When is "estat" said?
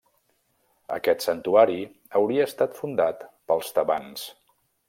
2.53-2.75